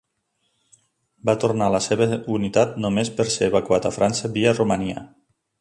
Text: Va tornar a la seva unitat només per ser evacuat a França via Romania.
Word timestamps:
Va 1.29 1.35
tornar 1.43 1.67
a 1.67 1.75
la 1.75 1.83
seva 1.87 2.07
unitat 2.37 2.73
només 2.87 3.15
per 3.21 3.29
ser 3.37 3.53
evacuat 3.53 3.89
a 3.91 3.95
França 4.01 4.37
via 4.39 4.59
Romania. 4.61 5.09